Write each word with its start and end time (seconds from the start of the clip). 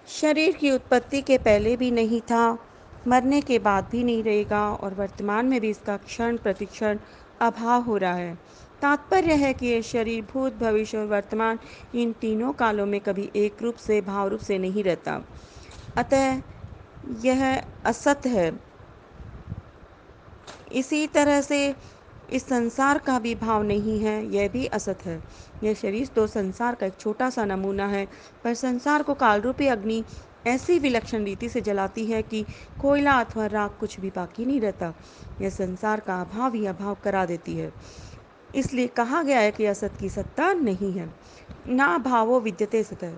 शरीर 0.08 0.56
की 0.56 0.72
उत्पत्ति 0.72 1.22
के 1.22 1.38
पहले 1.38 1.78
भी 1.78 1.92
नहीं 1.92 2.22
था, 2.22 2.58
मरने 3.08 3.42
के 3.42 3.60
बाद 3.60 3.88
भी 3.92 4.04
नहीं 4.04 4.24
रहेगा 4.24 4.70
और 4.70 4.94
वर्तमान 4.94 5.46
में 5.46 5.62
भी 5.62 5.70
इसका 5.70 5.98
क्षण 5.98 6.38
प्रतिक्षण 6.38 7.00
अभाव 7.42 7.82
हो 7.82 7.98
रहा 7.98 8.14
है। 8.14 8.36
तात्पर्य 8.82 9.34
है 9.34 9.54
कि 9.54 9.66
यह 9.66 9.82
शरीर 9.82 10.26
भूत, 10.34 10.54
भविष्य 10.54 10.98
और 10.98 11.06
वर्तमान 11.06 11.60
इन 11.96 12.14
तीनों 12.14 12.54
कालों 12.54 12.86
में 12.86 13.00
कभी 13.00 13.32
एक 13.36 13.62
रूप 13.62 13.76
से, 13.76 14.02
भाव 14.02 14.28
रूप 14.28 14.40
से 14.40 14.58
नहीं 14.58 14.84
रहता। 14.84 15.22
अतः 15.98 16.42
यह 17.26 17.64
असत 17.86 18.22
है। 18.26 18.73
इसी 20.74 21.08
तरह 21.08 21.42
से 21.42 21.76
इस 22.32 22.46
संसार 22.48 22.98
का 22.98 23.20
भी 23.20 23.36
भाव 23.36 23.64
नहीं 23.64 24.00
है, 24.00 24.34
यह 24.34 24.48
भी 24.50 24.66
असत 24.66 25.06
है। 25.06 25.22
यह 25.64 25.74
शरीर 25.74 26.08
तो 26.08 26.28
संसार 26.28 26.76
का 26.76 26.86
एक 26.86 26.96
छोटा 27.00 27.30
सा 27.30 27.46
नमूना 27.46 27.88
है, 27.88 28.08
पर 28.44 28.54
संसार 28.54 29.04
को 29.04 29.14
कालरूपी 29.14 29.68
अग्नि 29.68 30.04
ऐसी 30.48 30.80
विलक्षण 30.80 31.24
रीति 31.24 31.50
से 31.50 31.62
जलाती 31.62 32.06
है 32.06 32.22
कि 32.22 32.46
कोयला 32.82 33.14
अथवा 33.20 33.46
राख 33.46 33.78
कुछ 33.80 34.00
भी 34.00 34.10
बाकी 34.10 34.46
नहीं 34.46 34.62
रहता। 34.62 34.94
यह 35.42 35.50
संसार 35.50 36.00
का 36.00 36.22
अभाव 36.22 36.54
ही 36.54 36.66
अभाव 36.66 36.98
करा 37.04 37.26
देती 37.26 37.54
है। 37.54 37.72
इसलिए 38.56 38.88
कहा 38.88 39.24
गया 39.24 39.40
है 39.40 39.52
कि 39.52 39.66
असत 39.66 39.94
की 40.00 40.10
सत्ता 40.10 40.54
नहीं 40.54 40.92
है, 40.94 41.10
ना 41.68 41.98
भावो 41.98 42.40
विद्यते 42.40 42.84
सतह। 42.84 43.14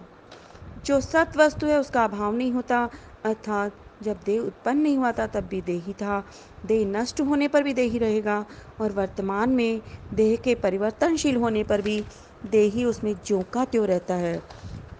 जो 0.85 1.01
सत 1.01 1.37
वस्तु 1.37 1.67
है, 1.67 1.79
उसका 1.79 2.03
अभाव 2.03 2.35
नहीं 2.35 2.51
होता, 2.51 2.89
अर्थात 3.25 3.71
जब 4.03 4.19
देह 4.25 4.41
उत्पन्न 4.41 4.77
नहीं 4.77 4.97
हुआ 4.97 5.11
था 5.11 5.27
तब 5.27 5.43
भी 5.43 5.61
देह 5.61 5.83
ही 5.85 5.93
था। 5.93 6.23
देह 6.65 6.85
नष्ट 6.87 7.21
होने 7.21 7.47
पर 7.47 7.63
भी 7.63 7.73
देह 7.73 7.91
ही 7.91 7.97
रहेगा 7.97 8.45
और 8.81 8.91
वर्तमान 8.91 9.49
में 9.49 9.81
देह 10.13 10.35
के 10.35 10.55
परिवर्तनशील 10.55 11.35
होने 11.35 11.63
पर 11.63 11.81
भी 11.81 12.03
देह 12.51 12.73
ही 12.73 12.85
उसमें 12.85 13.13
ज्यों 13.25 13.41
का 13.43 13.65
त्यों 13.65 13.87
रहता 13.87 14.13
है। 14.13 14.41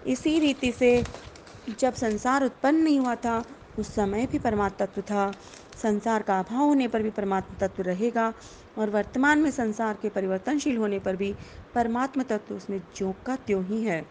इसी 0.08 0.40
रीति 0.40 0.72
से 0.72 1.04
जब 1.80 1.94
संसार 1.94 2.44
उत्पन्न 2.44 2.76
नहीं 2.76 3.00
हुआ 3.00 3.16
था 3.16 3.44
उस 3.80 3.96
समय 3.96 4.26
भी 4.26 4.40
परमात्मा 4.40 4.86
तत्व 4.86 5.02
था। 5.02 5.32
संसार 5.82 6.22
का 6.22 6.40
अभाव 6.40 6.62
होने 6.62 6.88
पर 6.88 7.04
भी 7.04 7.10
परमात्मा 7.10 7.68
तत्व 7.68 7.84
रहेगा 7.84 8.34
और 8.78 8.90
वर्तमान 8.90 9.40
में 9.40 9.52
संसार 9.52 9.98
के 10.02 10.10
परिवर्तनशील 10.10 10.78
होने 10.78 11.00
पर 11.00 11.16
भी 11.16 11.34
परमात्मा 11.76 12.24
तत्व 12.24 12.56
उसमें 12.56 12.82
ज्यों 12.96 13.14
का 13.26 13.36
त्यों 13.36 13.64
ही 13.66 13.84
है। 13.84 14.02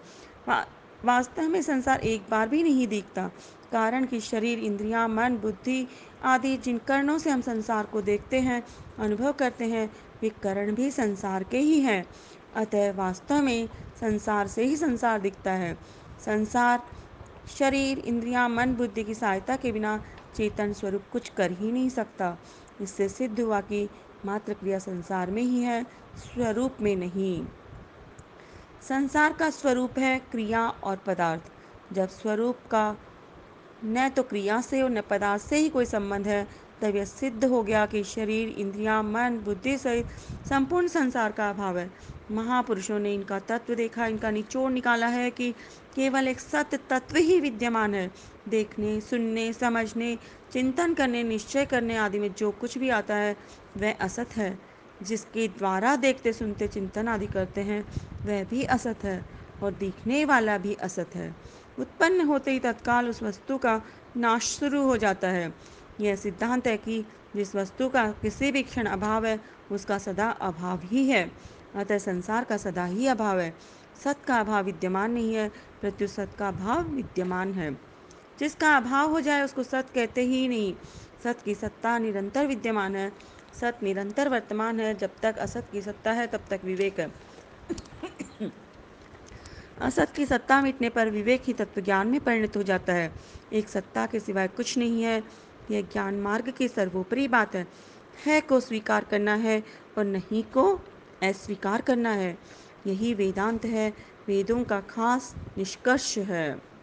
वा, 0.49 0.67
वास्तव 1.05 1.43
में 1.43 1.63
संसार 1.63 2.01
एक 2.01 2.23
बार 2.31 2.49
भी 2.49 2.63
नहीं 2.63 2.89
दिखता। 2.89 3.31
कारण 3.73 4.05
कि 4.05 4.21
शरीर, 4.21 4.59
इंद्रियाँ, 4.59 5.09
मन, 5.09 5.37
बुद्धि 5.37 5.89
आदि 6.23 6.57
जिन 6.57 6.79
कर्णों 6.79 7.19
से 7.19 7.31
हम 7.31 7.41
संसार 7.41 7.87
को 7.87 8.03
देखते 8.03 8.41
हैं, 8.41 8.63
अनुभव 8.99 9.33
करते 9.33 9.65
हैं, 9.65 9.93
वे 10.23 10.29
कर्ण 10.29 10.75
भी 10.75 10.91
संसार 10.91 11.43
के 11.43 11.59
ही 11.59 11.81
हैं। 11.81 12.07
अतः 12.57 12.93
वास्तव 12.93 13.43
में 13.43 13.69
संसार 14.01 14.47
से 14.47 14.65
ही 14.65 14.77
संसार 14.77 15.21
दिखता 15.21 15.53
है। 15.53 15.79
संसार, 16.25 16.83
शरीर, 17.59 17.99
इंद्रियाँ, 17.99 18.49
मन, 18.49 18.75
बुद्धि 18.75 19.05
की 19.05 19.15
सहायता 19.15 19.57
के 19.57 19.73
बिना 19.73 20.05
चेतन 20.37 20.73
स्वरूप 20.73 21.03
कुछ 21.13 21.29
कर 21.29 21.51
ही 21.51 21.73
नहीं 21.73 21.89
सकता। 21.89 22.39
इससे 22.81 23.09
सिद्ध 23.09 23.41
हुआ 23.41 23.61
कि 23.61 23.89
मात्र 24.27 24.55
क्रिया 24.55 24.79
संसार 24.79 25.31
में 25.31 25.43
ही 25.43 25.61
है, 25.61 25.87
स्वरूप 26.17 26.77
में 26.81 26.97
नहीं। 26.97 27.47
संसार 28.89 29.33
का 29.33 29.51
स्वरूप 29.51 29.99
है 29.99 30.19
क्रिया 30.19 30.69
और 30.69 30.97
पदार्थ। 30.97 31.43
जब 31.95 32.09
स्वरूप 32.09 32.57
का 32.71 32.97
न 33.85 34.09
तो 34.09 34.23
क्रिया 34.23 34.61
से 34.61 34.83
और 34.83 34.91
न 34.91 35.01
पदार्थ 35.01 35.43
से 35.43 35.57
ही 35.57 35.69
कोई 35.69 35.85
संबंध 35.85 36.27
है, 36.29 36.49
तब 36.83 36.97
यह 36.97 37.05
सिद्ध 37.05 37.45
हो 37.45 37.63
गया 37.63 37.87
कि 37.87 38.05
शरीर, 38.05 38.49
इंद्रियाँ, 38.49 39.03
मन, 39.03 39.41
बुद्धि 39.45 39.79
सहित 39.79 40.07
संपूर्ण 40.49 40.87
संसार 40.87 41.33
का 41.33 41.51
अभाव 41.51 41.79
है। 41.79 41.91
महापुरुषों 42.31 42.99
ने 42.99 43.15
इनका 43.15 43.39
तत्व 43.39 43.75
देखा, 43.75 44.07
इनका 44.07 44.31
निचोड़ 44.31 44.73
निकाला 44.73 45.07
है 45.07 45.31
कि 45.31 45.53
केवल 45.95 46.29
एक 46.29 46.41
सत्य 46.41 46.77
तत्व 46.77 47.17
ही 47.17 47.41
विद्यमान 47.41 47.95
है। 47.95 48.11
देखने, 48.49 49.01
सुनने, 49.01 49.53
समझने, 49.53 50.19
चिंतन 50.53 50.95
करने, 50.95 51.23
निश्चय 51.23 51.65
करने 51.65 51.97
आदि 51.97 52.19
में 52.19 52.35
जो 52.35 52.51
कुछ 52.51 52.79
भी 52.79 52.89
आता 52.89 53.15
है, 53.15 53.37
वह 53.77 53.95
असत 54.01 54.37
है। 54.37 54.74
जिसके 55.03 55.49
द्वारा 55.49 55.97
देखते, 55.97 56.33
सुनते, 56.33 56.69
चिंतन 56.69 57.09
आदि 57.09 57.27
करते 57.27 57.61
हैं, 57.61 57.85
वह 58.25 58.45
भी 58.45 58.65
असत 58.65 58.99
है 59.03 59.25
और 59.63 59.73
दिखने 59.73 60.25
वाला 60.25 60.59
भी 60.59 60.75
असत 60.75 61.11
है। 61.15 61.37
उत्पन्न 61.79 62.21
होते 62.21 62.51
ही 62.51 62.59
तत्काल 62.59 63.09
उस 63.09 63.23
वस्तु 63.23 63.59
का 63.59 63.83
नाश 64.17 64.59
शुरू 64.59 64.83
हो 64.83 64.97
जाता 64.97 65.29
है। 65.29 65.55
यह 66.01 66.17
सिद्धांत 66.17 66.67
है 66.67 66.77
कि 66.77 67.05
जिस 67.37 67.55
वस्तु 67.55 67.89
का 67.89 68.11
किसी 68.11 68.53
भी 68.53 68.63
क्षण 68.63 68.87
अभाव 68.87 69.27
है, 69.27 69.41
उसका 69.73 69.99
सदा 69.99 70.31
अभाव 70.31 70.81
ही 70.85 71.09
है। 71.09 71.33
अतः 71.75 71.99
संसार 71.99 72.45
का 72.45 72.57
सदा 72.57 72.85
ही 72.85 73.07
अभाव 73.07 73.41
है। 73.41 73.55
सत 74.05 74.17
का 74.27 74.37
अभाव 74.37 74.65
विद्यमान 74.65 75.11
नहीं 75.11 75.35
है, 75.35 75.49
प्रत्युत 75.81 76.11
सत 76.11 76.31
का 76.39 76.49
अभाव 76.49 76.83
विद्यमान 76.83 77.53
है। 77.53 77.81
जिसका 78.39 78.77
अभाव 78.77 79.11
हो 79.11 79.21
जाए, 79.21 79.43
उसको 79.43 79.63
सत 79.63 79.87
कहते 79.95 80.23
ही 80.23 80.49
नहीं। 80.49 80.75
सत 81.25 81.39
की 81.45 81.55
सत्ता 81.55 81.99
निरंतर 81.99 82.47
विद्यमान 82.47 82.97
है। 82.97 83.13
सत 83.61 83.79
निरंतर 83.83 84.29
वर्तमान 84.29 84.81
है, 84.81 84.95
जब 84.95 85.11
तक 85.23 85.37
असत 85.39 85.67
की 85.73 85.83
सत्ता 85.83 86.13
है, 86.13 86.27
तब 86.27 86.41
तक 86.51 86.61
विवेक 86.65 87.01
है। 87.01 87.13
असत 89.81 90.13
की 90.17 90.27
सत्ता 90.27 90.63
मिटने 90.63 90.89
पर 90.89 91.11
विवेक 91.11 91.43
ही 91.45 91.53
तत्व 91.53 91.81
ज्ञान 91.81 92.09
में 92.09 92.21
परिणत 92.21 92.57
हो 92.57 92.63
जाता 92.63 92.93
है। 92.93 93.13
एक 93.53 93.69
सत्ता 93.69 94.07
के 94.07 94.21
सिवाय 94.21 94.49
कुछ 94.49 94.79
नहीं 94.79 95.03
है। 95.03 95.25
यह 95.71 95.83
ज्ञान 95.83 96.21
मार्ग 96.21 96.51
की 96.51 96.69
सर्वोपरि 96.69 97.29
बात 97.29 97.55
है। 97.55 97.67
है 98.27 98.41
को 98.41 98.61
स्वीकार 98.61 99.05
करना 99.05 99.35
है 99.35 99.63
और 99.99 100.05
नहीं 100.05 100.43
को 100.43 100.75
अस्वीकार 101.23 101.81
करना 101.81 102.11
है। 102.11 102.39
यही 102.87 103.15
वेदांत 103.15 103.65
है। 103.65 103.95
वेदों 104.29 104.65
का 104.65 104.81
खास 104.81 105.35
निष्कर्ष 105.59 106.19
है। 106.19 106.74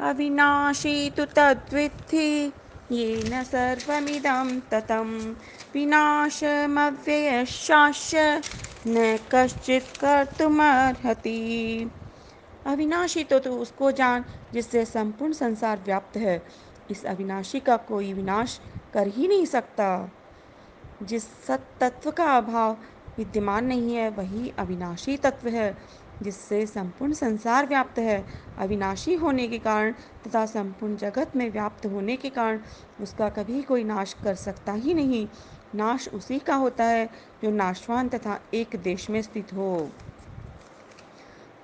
अविनाशी 0.00 1.10
तु 1.10 1.24
तद्विद्धि, 1.24 2.52
येन 2.92 3.44
सर्वमिदं 3.44 4.60
ततं 4.60 5.34
विनाशमव्ययशाश्च 5.74 8.42
न 8.86 9.18
कश्चित 9.32 9.86
कर्तुमर्हति। 10.00 11.90
अविनाशी 12.66 13.24
तो 13.24 13.38
तू 13.38 13.50
उसको 13.50 13.92
जान 13.92 14.24
जिससे 14.54 14.84
संपूर्ण 14.84 15.32
संसार 15.32 15.80
व्याप्त 15.84 16.16
है, 16.16 16.46
इस 16.90 17.04
अविनाशी 17.04 17.60
का 17.60 17.76
कोई 17.76 18.12
विनाश 18.12 18.60
कर 18.94 19.06
ही 19.06 19.28
नहीं 19.28 19.46
सकता। 19.46 20.12
जिस 21.02 21.24
सत 21.24 21.64
तत्व 21.80 22.10
का 22.10 22.24
अभाव 22.24 22.76
विद्यमान 23.18 23.64
नहीं 23.64 23.94
है, 23.94 24.10
वही 24.10 24.52
अविनाशी 24.58 25.16
तत्व 25.16 25.48
है। 25.48 25.78
जिससे 26.22 26.66
संपूर्ण 26.66 27.12
संसार 27.12 27.66
व्याप्त 27.66 27.98
है। 27.98 28.24
अविनाशी 28.58 29.14
होने 29.14 29.46
के 29.48 29.58
कारण 29.58 29.92
तथा 30.26 30.44
संपूर्ण 30.46 30.96
जगत 30.96 31.36
में 31.36 31.50
व्याप्त 31.52 31.86
होने 31.86 32.16
के 32.16 32.28
कारण 32.28 32.60
उसका 33.00 33.28
कभी 33.28 33.62
कोई 33.62 33.84
नाश 33.84 34.12
कर 34.24 34.34
सकता 34.34 34.72
ही 34.72 34.94
नहीं। 34.94 35.26
नाश 35.74 36.08
उसी 36.08 36.38
का 36.38 36.54
होता 36.54 36.84
है 36.84 37.08
जो 37.42 37.50
नाशवान 37.50 38.08
तथा 38.08 38.38
एक 38.54 38.76
देश 38.76 39.10
में 39.10 39.22
स्थित 39.22 39.52
हो। 39.52 39.90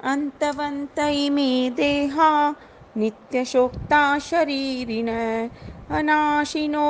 अंतवंत 0.05 0.99
इमे 0.99 1.71
देहा 1.71 2.55
नित्यशोक्ता 2.97 4.19
शरीरिण 4.19 5.09
अनाशिनो 5.91 6.89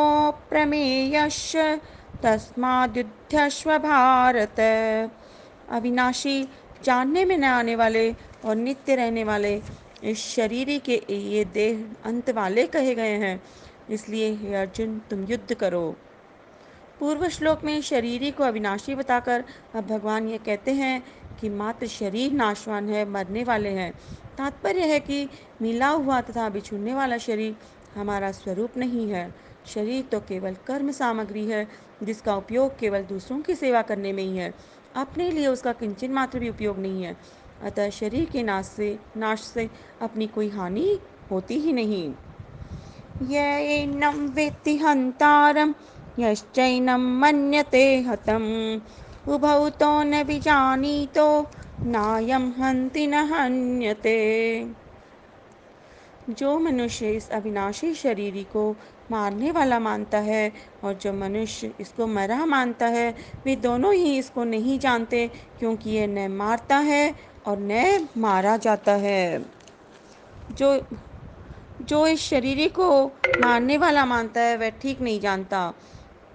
प्रमेयश्च 0.50 1.56
तस्माद्युध्यस्व 2.22 3.78
भारत। 3.78 4.60
अविनाशी 5.68 6.48
जानने 6.84 7.24
में 7.24 7.38
न 7.38 7.44
आने 7.44 7.76
वाले 7.76 8.10
और 8.44 8.56
नित्य 8.56 8.94
रहने 8.94 9.24
वाले 9.24 9.62
इस 10.04 10.18
शरीर 10.18 10.78
के 10.78 11.02
ये 11.10 11.44
देह 11.44 11.84
अंत 12.04 12.30
वाले 12.30 12.66
कहे 12.66 12.94
गए 12.94 13.16
हैं। 13.16 13.42
इसलिए 13.90 14.32
हे 14.32 14.54
अर्जुन, 14.54 14.98
तुम 15.10 15.24
युद्ध 15.24 15.54
करो। 15.54 15.96
पूर्व 17.00 17.28
श्लोक 17.28 17.64
में 17.64 17.80
शरीरी 17.82 18.30
को 18.30 18.44
अविनाशी 18.44 18.94
बताकर 18.94 19.44
अब 19.74 19.86
भगवान 19.86 20.28
ये 20.28 20.38
कहते 20.38 20.72
हैं 20.72 21.02
कि 21.40 21.48
मात्र 21.48 21.86
शरीर 21.86 22.32
नाशवान 22.32 22.88
है, 22.88 23.04
मरने 23.10 23.44
वाले 23.44 23.68
हैं। 23.68 23.92
तात्पर्य 24.38 24.80
है 24.80 25.00
कि 25.00 25.28
मिला 25.62 25.88
हुआ 25.88 26.20
तथा 26.20 26.48
बिछुड़ने 26.48 26.94
वाला 26.94 27.18
शरीर 27.18 27.56
हमारा 27.94 28.32
स्वरूप 28.32 28.76
नहीं 28.76 29.10
है। 29.10 29.34
शरीर 29.66 30.04
तो 30.04 30.20
केवल 30.20 30.56
कर्म 30.66 30.90
सामग्री 30.90 31.46
है, 31.46 31.66
जिसका 32.02 32.36
उपयोग 32.36 32.78
केवल 32.78 33.02
दूसरों 33.02 33.40
की 33.40 33.54
सेवा 33.54 33.82
करने 33.82 34.12
में 34.12 34.22
ही 34.22 34.36
है। 34.36 34.54
अपने 34.96 35.30
लिए 35.30 35.46
उसका 35.46 35.72
किंचन 35.72 36.10
मात्र 36.10 36.38
भी 36.38 36.48
उपयोग 36.48 36.78
नहीं 36.78 37.02
है। 37.02 37.16
अतः 37.62 37.90
शरीर 37.90 38.24
के 38.24 38.42
नाश 38.42 38.66
से 38.66 38.98
नाश 39.16 39.40
से 39.40 39.70
अपनी 40.02 40.26
कोई 40.26 40.48
हानि 40.48 40.98
होती 41.30 41.54
ही 41.54 41.72
नहीं। 41.72 42.14
यैनं 43.22 44.28
वेत्ति 44.28 44.76
हंतारम 44.76 45.74
यश्चैनम 46.18 47.00
मन्यते 47.00 48.00
हतम। 48.00 48.80
उभौ 49.28 49.68
तो 49.68 50.02
न 50.02 50.22
विजानीतो, 50.22 51.46
नायम 51.80 52.52
हन्ति 52.58 53.06
न 53.06 53.14
हन्यते। 53.14 54.16
जो 56.30 56.58
मनुष्य 56.58 57.10
इस 57.10 57.30
अविनाशी 57.30 57.94
शरीर 57.94 58.42
को 58.52 58.76
मारने 59.10 59.50
वाला 59.50 59.78
मानता 59.78 60.18
है 60.18 60.52
और 60.84 60.94
जो 60.94 61.12
मनुष्य 61.12 61.72
इसको 61.80 62.06
मरा 62.06 62.46
मानता 62.46 62.86
है, 62.86 63.14
वे 63.44 63.56
दोनों 63.56 63.94
ही 63.94 64.18
इसको 64.18 64.44
नहीं 64.44 64.78
जानते 64.78 65.30
क्योंकि 65.58 65.90
यह 65.90 66.06
न 66.06 66.28
मारता 66.32 66.78
है 66.78 67.14
और 67.46 67.58
न 67.60 68.08
मारा 68.16 68.56
जाता 68.56 68.92
है। 68.92 69.44
जो 70.52 70.86
जो 71.82 72.06
इस 72.06 72.20
शरीर 72.20 72.68
को 72.68 73.12
मारने 73.40 73.76
वाला 73.78 74.04
मानता 74.04 74.40
है, 74.40 74.56
वह 74.56 74.70
ठीक 74.70 75.00
नहीं 75.00 75.20
जानता। 75.20 75.72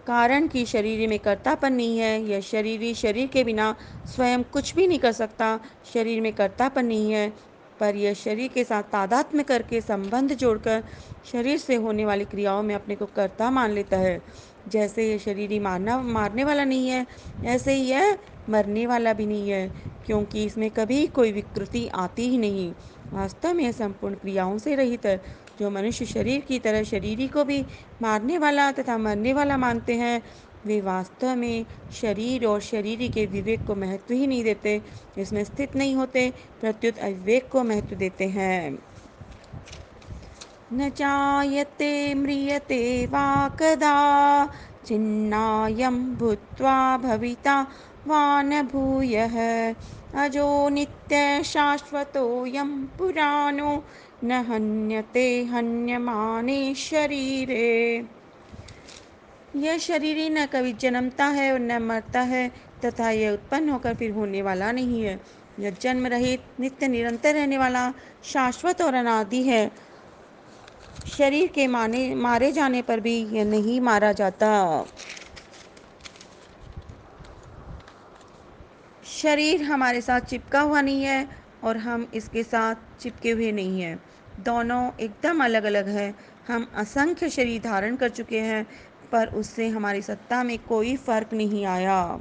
कारण 0.08 0.48
कि 0.48 0.66
शरीर 0.66 1.10
में 1.10 1.20
कर्तापन 1.20 1.74
नहीं 1.74 2.00
है, 2.00 2.22
यह 2.24 2.42
शरीर 2.42 2.94
शरीर 2.96 3.28
के 3.28 3.44
बिना 3.44 3.76
स्वयं 4.06 4.44
कुछ 4.44 4.76
भी 4.76 4.88
नहीं 4.88 5.00
कर 5.00 5.12
सकता। 5.12 5.60
शरीर 5.94 6.22
में 6.22 6.34
कर्तापन 6.34 6.86
नहीं 6.86 7.12
है 7.12 7.51
पर 7.82 7.96
यह 7.96 8.14
शरीर 8.14 8.48
के 8.48 8.64
साथ 8.64 8.84
तादात्म्य 8.84 9.44
करके 9.44 9.82
संबंध 9.82 10.34
जोड़कर 10.34 10.84
शरीर 11.32 11.58
से 11.58 11.76
होने 11.76 12.06
वाली 12.06 12.26
क्रियाओं 12.26 12.64
में 12.64 12.76
अपने 12.76 12.96
को 12.96 13.06
कर्ता 13.06 13.50
मान 13.52 13.72
लेता 13.72 13.98
है। 13.98 14.22
जैसे 14.68 15.12
यह 15.12 15.18
शरीर 15.18 15.52
ही 15.52 15.60
मारना, 15.60 16.02
मारने 16.02 16.44
वाला 16.44 16.64
नहीं 16.64 16.90
है, 16.90 17.06
ऐसे 17.46 17.74
ही 17.74 17.82
यह 17.82 18.18
मरने 18.50 18.86
वाला 18.86 19.14
भी 19.14 19.26
नहीं 19.26 19.50
है, 19.50 19.68
क्योंकि 20.06 20.46
इसमें 20.46 20.70
कभी 20.72 21.08
कोई 21.08 21.32
विकृति 21.32 21.88
आती 21.88 22.28
ही 22.30 22.38
नहीं। 22.38 22.72
वास्तव 23.14 23.54
में 23.54 23.64
यह 23.64 23.72
संपूर्ण 23.72 24.16
क्रियाओं 24.16 24.58
से 24.58 24.76
रहित 24.76 25.06
है, 25.06 25.22
जो 25.60 25.70
मनुष्य 25.70 26.06
शरीर 26.06 26.42
की 26.42 26.60
तरह 26.60 26.84
शरीरी 26.84 27.28
को 27.28 27.44
भी 27.44 27.66
मारने 28.02 28.38
वाला 28.38 28.72
तथा 28.72 28.98
मरने 28.98 29.34
वाला 29.34 29.58
मानते 29.58 29.96
हैं। 29.96 30.22
वे 30.66 30.82
वास्तव 30.82 31.36
में 31.36 31.66
शरीर 31.94 32.46
और 32.46 32.62
शरीर 32.62 33.12
के 33.12 33.26
विवेक 33.26 33.60
को 33.68 33.76
महत्व 33.76 34.14
ही 34.14 34.28
नहीं 34.28 34.44
देते, 34.44 34.82
इसमें 35.18 35.44
स्थित 35.44 35.76
नहीं 35.76 35.96
होते, 35.96 36.34
प्रत्युत 36.62 36.98
अविवेक 36.98 37.50
को 37.50 37.64
महत्व 37.64 37.96
देते 37.96 38.26
हैं। 38.26 38.80
न 40.74 40.90
जायते 40.90 42.14
म्रियते 42.14 43.06
वा 43.06 43.48
कदा 43.48 44.50
छिन्नायं 44.86 46.16
भूत्वा 46.16 46.98
भविता 46.98 47.68
वा 48.08 48.42
न 48.42 48.62
भूयः। 48.62 49.76
अजो 50.16 50.70
नित्यशाश्वतोऽयं 50.70 52.86
पुराणो, 52.86 53.84
न 54.24 54.32
हन्यते 54.32 55.44
हन्यमाने 55.44 56.76
शरीरे। 56.76 58.06
यह 59.56 59.78
शरीर 59.78 60.18
ही 60.18 60.30
न 60.30 60.46
कभी 60.46 60.74
जन्मता 60.74 61.26
है 61.26 61.54
और 61.54 61.60
न 61.60 61.78
मरता 61.84 62.22
है, 62.22 62.52
तथा 62.86 63.10
यह 63.10 63.32
उत्पन्न 63.32 63.70
होकर 63.70 63.94
फिर 63.94 64.12
होने 64.12 64.42
वाला 64.42 64.72
नहीं 64.72 65.02
है। 65.02 65.22
यह 65.60 65.78
जन्म 65.82 66.08
रहित, 66.08 66.44
नित्य 66.60 66.88
निरंतर 66.88 67.34
रहने 67.34 67.58
वाला, 67.58 67.94
शाश्वत 68.24 68.82
और 68.82 68.94
अनादि 68.94 69.44
है। 69.44 69.72
शरीर 71.18 71.48
के 71.48 71.68
माने, 71.68 72.16
मारे 72.16 72.52
जाने 72.52 72.82
पर 72.82 73.00
भी 73.00 73.26
यह 73.26 73.46
नहीं 73.46 73.82
मारा 73.82 74.12
जाता। 74.12 74.86
शरीर 79.06 79.64
हमारे 79.64 80.02
साथ 80.02 80.22
चिपका 80.22 80.62
हुआ 80.62 80.82
नहीं 80.82 81.04
है 81.04 81.30
और 81.64 81.78
हम 81.78 82.12
इसके 82.14 82.44
साथ 82.44 82.76
चिपके 83.00 83.32
हुए 83.32 83.52
नहीं 83.52 83.82
हैं। 83.82 84.04
दोनों 84.40 84.92
एकदम 85.00 85.44
अलग 85.44 85.64
अलग 85.64 85.88
है। 85.88 86.16
हम 86.48 86.72
असंख्य 86.76 87.30
शरीर 87.30 87.62
धारण 87.62 87.96
कर 87.96 88.10
चुके 88.10 88.40
हैं। 88.40 88.68
पर 89.12 89.28
उससे 89.28 89.68
हमारी 89.68 90.02
सत्ता 90.02 90.44
में 90.44 90.60
कोई 90.60 90.96
फ़र्क 90.96 91.34
नहीं 91.34 91.66
आया। 91.66 92.20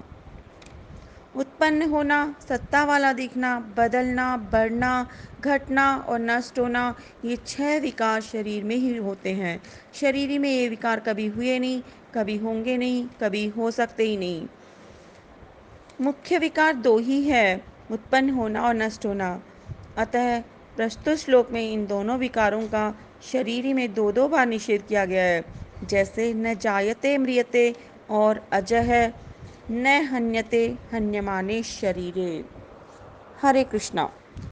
उत्पन्न 1.36 1.82
होना, 1.82 2.36
सत्ता 2.48 2.84
वाला 2.84 3.12
दिखना, 3.12 3.60
बदलना, 3.76 4.36
बढ़ना, 4.36 5.08
घटना 5.40 5.96
और 5.96 6.18
नष्ट 6.18 6.58
होना, 6.58 6.94
ये 7.24 7.36
छह 7.46 7.78
विकार 7.78 8.20
शरीर 8.20 8.64
में 8.64 8.76
ही 8.76 8.96
होते 8.96 9.32
हैं। 9.32 9.62
शरीर 9.94 10.38
में 10.38 10.50
ये 10.50 10.68
विकार 10.68 11.00
कभी 11.00 11.26
हुए 11.26 11.58
नहीं, 11.58 11.82
कभी 12.14 12.36
होंगे 12.36 12.76
नहीं, 12.76 13.06
कभी 13.20 13.46
हो 13.46 13.70
सकते 13.70 14.02
ही 14.02 14.16
नहीं। 14.16 14.46
मुख्य 16.00 16.38
विकार 16.38 16.74
दो 16.74 16.98
ही 16.98 17.22
है, 17.22 17.64
उत्पन्न 17.90 18.30
होना 18.30 18.62
और 18.62 18.74
नष्ट 18.74 19.06
होना। 19.06 19.42
अतः 19.96 20.40
प्रस्तुत 20.76 21.16
श्लोक 21.16 21.50
में 21.50 21.72
इन 21.72 21.86
दोनों 21.86 22.18
विकारों 22.18 22.62
का 22.62 22.98
शरीर 23.32 23.74
में 23.74 23.94
दो 23.94 24.12
दो 24.12 24.28
बार 24.28 24.46
निषेध 24.46 24.82
किया 24.82 25.04
गया 25.04 25.22
है। 25.22 25.69
जैसे 25.84 26.34
न 26.34 26.54
जायते 26.54 27.18
म्रियते 27.18 27.74
और 28.10 28.48
अजह 28.52 29.12
न 29.70 29.86
हन्यते 29.86 30.76
हन्यमाने 30.92 31.62
शरीरे। 31.62 32.44
हरे 33.42 33.64
कृष्णा। 33.64 34.12